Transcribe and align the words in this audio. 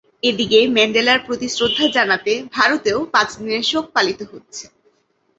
এদিকে 0.23 0.59
ম্যান্ডেলার 0.75 1.19
প্রতি 1.25 1.47
শ্রদ্ধা 1.49 1.85
জানাতে 1.97 2.31
ভারতেও 2.53 2.99
পাঁচ 3.13 3.29
দিনের 3.37 3.63
শোক 3.63 3.85
পালিত 3.95 4.19
হচ্ছে। 4.31 4.63